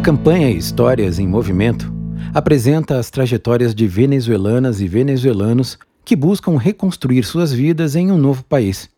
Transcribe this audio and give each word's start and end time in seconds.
A 0.00 0.02
campanha 0.02 0.50
Histórias 0.50 1.18
em 1.18 1.28
Movimento 1.28 1.92
apresenta 2.32 2.98
as 2.98 3.10
trajetórias 3.10 3.74
de 3.74 3.86
venezuelanas 3.86 4.80
e 4.80 4.88
venezuelanos 4.88 5.76
que 6.06 6.16
buscam 6.16 6.56
reconstruir 6.56 7.22
suas 7.22 7.52
vidas 7.52 7.94
em 7.94 8.10
um 8.10 8.16
novo 8.16 8.42
país. 8.42 8.88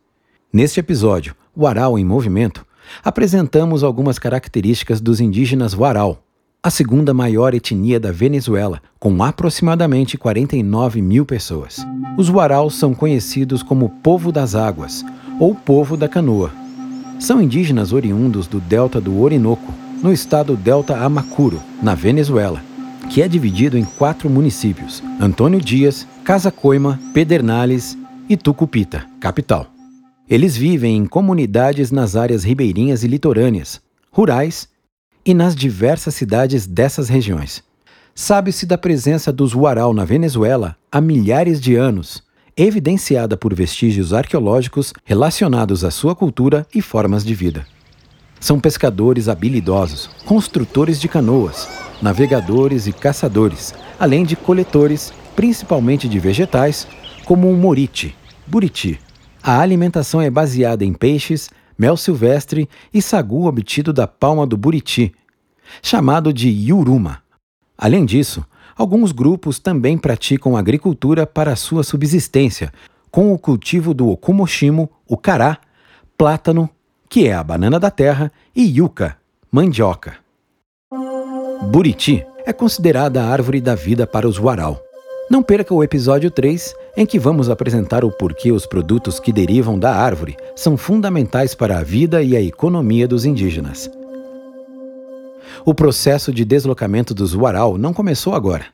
Neste 0.51 0.79
episódio, 0.79 1.35
Waral 1.55 1.99
em 1.99 2.05
Movimento, 2.05 2.65
apresentamos 3.03 3.83
algumas 3.83 4.17
características 4.17 5.01
dos 5.01 5.19
indígenas 5.19 5.73
Waral, 5.73 6.23
a 6.63 6.69
segunda 6.69 7.13
maior 7.13 7.53
etnia 7.53 7.99
da 7.99 8.13
Venezuela, 8.13 8.81
com 8.97 9.21
aproximadamente 9.21 10.17
49 10.17 11.01
mil 11.01 11.25
pessoas. 11.25 11.85
Os 12.17 12.29
Waral 12.29 12.69
são 12.69 12.93
conhecidos 12.93 13.61
como 13.61 13.89
Povo 14.01 14.31
das 14.31 14.55
Águas 14.55 15.03
ou 15.37 15.53
Povo 15.53 15.97
da 15.97 16.07
Canoa. 16.07 16.53
São 17.19 17.41
indígenas 17.41 17.91
oriundos 17.91 18.47
do 18.47 18.61
delta 18.61 19.01
do 19.01 19.19
Orinoco, 19.19 19.82
no 20.03 20.11
estado 20.11 20.57
Delta 20.57 20.97
Amacuro, 20.97 21.63
na 21.81 21.95
Venezuela, 21.95 22.61
que 23.09 23.21
é 23.21 23.27
dividido 23.27 23.77
em 23.77 23.85
quatro 23.85 24.29
municípios: 24.29 25.01
Antônio 25.19 25.61
Dias, 25.61 26.05
Casa 26.25 26.51
Coima, 26.51 26.99
Pedernales 27.13 27.97
e 28.27 28.35
Tucupita, 28.35 29.05
capital. 29.21 29.67
Eles 30.29 30.57
vivem 30.57 30.97
em 30.97 31.05
comunidades 31.05 31.89
nas 31.89 32.17
áreas 32.17 32.43
ribeirinhas 32.43 33.03
e 33.03 33.07
litorâneas, 33.07 33.81
rurais 34.11 34.67
e 35.25 35.33
nas 35.33 35.55
diversas 35.55 36.15
cidades 36.15 36.67
dessas 36.67 37.07
regiões. 37.07 37.63
Sabe-se 38.13 38.65
da 38.65 38.77
presença 38.77 39.31
dos 39.31 39.55
Huaral 39.55 39.93
na 39.93 40.05
Venezuela 40.05 40.75
há 40.91 41.01
milhares 41.01 41.59
de 41.59 41.75
anos, 41.75 42.23
evidenciada 42.55 43.35
por 43.35 43.53
vestígios 43.53 44.13
arqueológicos 44.13 44.93
relacionados 45.03 45.83
à 45.83 45.89
sua 45.89 46.15
cultura 46.15 46.67
e 46.75 46.81
formas 46.81 47.25
de 47.25 47.33
vida. 47.33 47.65
São 48.43 48.59
pescadores 48.59 49.29
habilidosos, 49.29 50.07
construtores 50.25 50.99
de 50.99 51.07
canoas, 51.07 51.65
navegadores 52.01 52.87
e 52.87 52.91
caçadores, 52.91 53.73
além 53.97 54.25
de 54.25 54.35
coletores, 54.35 55.13
principalmente 55.33 56.09
de 56.09 56.19
vegetais, 56.19 56.85
como 57.23 57.49
o 57.49 57.55
morite, 57.55 58.13
buriti. 58.45 58.99
A 59.41 59.61
alimentação 59.61 60.21
é 60.21 60.29
baseada 60.29 60.83
em 60.83 60.91
peixes, 60.91 61.49
mel 61.77 61.95
silvestre 61.95 62.67
e 62.93 63.01
sagu 63.01 63.47
obtido 63.47 63.93
da 63.93 64.07
palma 64.07 64.45
do 64.45 64.57
buriti, 64.57 65.13
chamado 65.81 66.33
de 66.33 66.49
yuruma. 66.49 67.19
Além 67.77 68.03
disso, 68.05 68.45
alguns 68.75 69.13
grupos 69.13 69.57
também 69.57 69.97
praticam 69.97 70.57
agricultura 70.57 71.25
para 71.25 71.55
sua 71.55 71.81
subsistência, 71.81 72.73
com 73.09 73.31
o 73.31 73.39
cultivo 73.39 73.93
do 73.93 74.09
okumoshimo, 74.09 74.91
o 75.07 75.15
cará, 75.15 75.59
plátano, 76.17 76.69
que 77.13 77.27
é 77.27 77.33
a 77.35 77.43
banana 77.43 77.79
da 77.79 77.91
terra, 77.91 78.31
e 78.55 78.63
yuca, 78.79 79.15
mandioca. 79.51 80.15
Buriti 81.69 82.25
é 82.43 82.51
considerada 82.51 83.21
a 83.21 83.27
árvore 83.27 83.61
da 83.61 83.75
vida 83.75 84.07
para 84.07 84.27
os 84.27 84.39
Waral. 84.39 84.81
Não 85.29 85.43
perca 85.43 85.75
o 85.75 85.83
episódio 85.83 86.31
3, 86.31 86.73
em 86.97 87.05
que 87.05 87.19
vamos 87.19 87.51
apresentar 87.51 88.03
o 88.03 88.09
porquê 88.09 88.51
os 88.51 88.65
produtos 88.65 89.19
que 89.19 89.31
derivam 89.31 89.77
da 89.77 89.95
árvore 89.95 90.35
são 90.55 90.75
fundamentais 90.75 91.53
para 91.53 91.77
a 91.77 91.83
vida 91.83 92.23
e 92.23 92.35
a 92.35 92.41
economia 92.41 93.07
dos 93.07 93.25
indígenas. 93.25 93.87
O 95.63 95.75
processo 95.75 96.33
de 96.33 96.43
deslocamento 96.43 97.13
dos 97.13 97.35
Waral 97.35 97.77
não 97.77 97.93
começou 97.93 98.33
agora. 98.33 98.65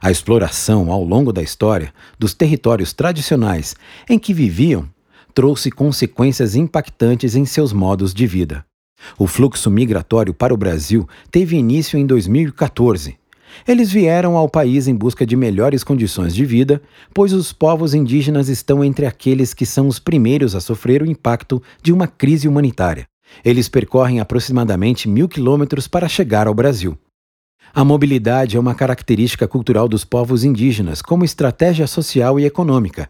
A 0.00 0.10
exploração 0.10 0.90
ao 0.90 1.04
longo 1.04 1.30
da 1.30 1.42
história 1.42 1.92
dos 2.18 2.32
territórios 2.32 2.94
tradicionais 2.94 3.76
em 4.08 4.18
que 4.18 4.32
viviam 4.32 4.88
trouxe 5.34 5.70
consequências 5.70 6.54
impactantes 6.54 7.34
em 7.34 7.44
seus 7.44 7.72
modos 7.72 8.12
de 8.12 8.26
vida. 8.26 8.64
O 9.18 9.26
fluxo 9.26 9.70
migratório 9.70 10.34
para 10.34 10.52
o 10.52 10.56
Brasil 10.56 11.08
teve 11.30 11.56
início 11.56 11.98
em 11.98 12.06
2014. 12.06 13.18
Eles 13.66 13.90
vieram 13.90 14.36
ao 14.36 14.48
país 14.48 14.86
em 14.86 14.94
busca 14.94 15.26
de 15.26 15.36
melhores 15.36 15.82
condições 15.82 16.34
de 16.34 16.44
vida, 16.44 16.80
pois 17.12 17.32
os 17.32 17.52
povos 17.52 17.94
indígenas 17.94 18.48
estão 18.48 18.84
entre 18.84 19.06
aqueles 19.06 19.52
que 19.52 19.66
são 19.66 19.88
os 19.88 19.98
primeiros 19.98 20.54
a 20.54 20.60
sofrer 20.60 21.02
o 21.02 21.10
impacto 21.10 21.62
de 21.82 21.92
uma 21.92 22.06
crise 22.06 22.46
humanitária. 22.46 23.06
Eles 23.44 23.68
percorrem 23.68 24.20
aproximadamente 24.20 25.08
mil 25.08 25.28
quilômetros 25.28 25.86
para 25.86 26.08
chegar 26.08 26.46
ao 26.46 26.54
Brasil. 26.54 26.96
A 27.72 27.84
mobilidade 27.84 28.56
é 28.56 28.60
uma 28.60 28.74
característica 28.74 29.46
cultural 29.46 29.88
dos 29.88 30.04
povos 30.04 30.42
indígenas 30.42 31.00
como 31.00 31.24
estratégia 31.24 31.86
social 31.86 32.40
e 32.40 32.44
econômica. 32.44 33.08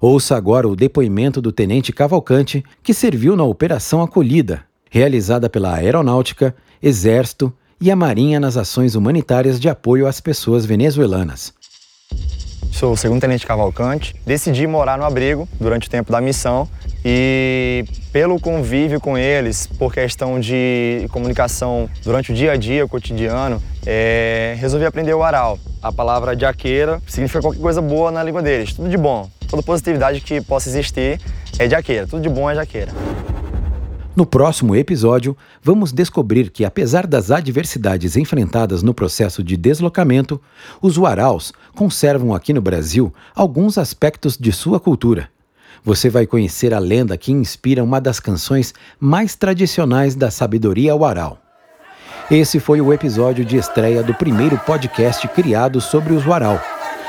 Ouça 0.00 0.36
agora 0.36 0.68
o 0.68 0.76
depoimento 0.76 1.42
do 1.42 1.50
tenente 1.50 1.92
Cavalcante, 1.92 2.62
que 2.84 2.94
serviu 2.94 3.34
na 3.34 3.42
Operação 3.42 4.00
Acolhida, 4.00 4.62
realizada 4.88 5.50
pela 5.50 5.74
Aeronáutica, 5.74 6.54
Exército 6.80 7.52
e 7.80 7.90
a 7.90 7.96
Marinha 7.96 8.38
nas 8.38 8.56
ações 8.56 8.94
humanitárias 8.94 9.58
de 9.58 9.68
apoio 9.68 10.06
às 10.06 10.20
pessoas 10.20 10.64
venezuelanas. 10.64 11.52
Sou 12.70 12.92
o 12.92 12.96
segundo 12.96 13.20
tenente 13.20 13.44
Cavalcante. 13.44 14.14
Decidi 14.24 14.64
morar 14.68 14.96
no 14.96 15.04
abrigo 15.04 15.48
durante 15.58 15.88
o 15.88 15.90
tempo 15.90 16.12
da 16.12 16.20
missão 16.20 16.68
e 17.04 17.84
pelo 18.12 18.38
convívio 18.38 19.00
com 19.00 19.18
eles, 19.18 19.66
por 19.66 19.92
questão 19.92 20.38
de 20.38 21.08
comunicação 21.10 21.90
durante 22.04 22.30
o 22.30 22.34
dia 22.36 22.52
a 22.52 22.56
dia, 22.56 22.84
o 22.84 22.88
cotidiano, 22.88 23.60
é, 23.84 24.54
resolvi 24.60 24.86
aprender 24.86 25.14
o 25.14 25.24
aral. 25.24 25.58
A 25.82 25.90
palavra 25.90 26.38
jaqueira 26.38 27.02
significa 27.08 27.40
qualquer 27.40 27.60
coisa 27.60 27.82
boa 27.82 28.12
na 28.12 28.22
língua 28.22 28.42
deles, 28.42 28.72
tudo 28.72 28.88
de 28.88 28.96
bom. 28.96 29.28
Toda 29.48 29.62
positividade 29.62 30.20
que 30.20 30.40
possa 30.40 30.68
existir 30.68 31.20
é 31.58 31.68
jaqueira, 31.68 32.06
tudo 32.06 32.22
de 32.22 32.28
bom 32.28 32.48
é 32.50 32.54
jaqueira. 32.54 32.92
No 34.14 34.26
próximo 34.26 34.74
episódio, 34.74 35.36
vamos 35.62 35.92
descobrir 35.92 36.50
que, 36.50 36.64
apesar 36.64 37.06
das 37.06 37.30
adversidades 37.30 38.16
enfrentadas 38.16 38.82
no 38.82 38.92
processo 38.92 39.44
de 39.44 39.56
deslocamento, 39.56 40.40
os 40.82 40.98
Waraus 40.98 41.52
conservam 41.74 42.34
aqui 42.34 42.52
no 42.52 42.60
Brasil 42.60 43.14
alguns 43.34 43.78
aspectos 43.78 44.36
de 44.36 44.50
sua 44.50 44.80
cultura. 44.80 45.30
Você 45.84 46.10
vai 46.10 46.26
conhecer 46.26 46.74
a 46.74 46.80
lenda 46.80 47.16
que 47.16 47.30
inspira 47.30 47.84
uma 47.84 48.00
das 48.00 48.18
canções 48.18 48.74
mais 48.98 49.36
tradicionais 49.36 50.16
da 50.16 50.32
sabedoria 50.32 50.96
Waral. 50.96 51.38
Esse 52.28 52.58
foi 52.58 52.80
o 52.80 52.92
episódio 52.92 53.44
de 53.44 53.56
estreia 53.56 54.02
do 54.02 54.12
primeiro 54.12 54.58
podcast 54.58 55.26
criado 55.28 55.80
sobre 55.80 56.12
os 56.12 56.24
Waral. 56.24 56.60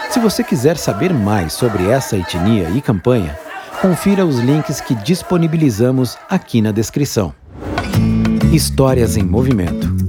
Se 0.09 0.19
você 0.19 0.43
quiser 0.43 0.77
saber 0.77 1.13
mais 1.13 1.53
sobre 1.53 1.87
essa 1.87 2.17
etnia 2.17 2.69
e 2.69 2.81
campanha, 2.81 3.37
confira 3.81 4.25
os 4.25 4.39
links 4.39 4.81
que 4.81 4.95
disponibilizamos 4.95 6.17
aqui 6.29 6.61
na 6.61 6.71
descrição. 6.71 7.33
Histórias 8.51 9.15
em 9.15 9.23
Movimento 9.23 9.99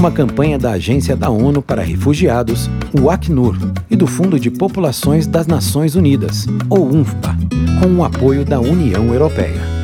uma 0.00 0.10
campanha 0.10 0.58
da 0.58 0.72
Agência 0.72 1.14
da 1.14 1.28
ONU 1.28 1.60
para 1.60 1.82
Refugiados, 1.82 2.70
o 2.98 3.10
Acnur, 3.10 3.54
e 3.90 3.94
do 3.94 4.06
Fundo 4.06 4.40
de 4.40 4.50
Populações 4.50 5.26
das 5.26 5.46
Nações 5.46 5.94
Unidas, 5.94 6.46
ou 6.70 6.90
UNFPA, 6.90 7.36
com 7.82 7.96
o 7.96 8.02
apoio 8.02 8.42
da 8.42 8.58
União 8.58 9.12
Europeia. 9.12 9.79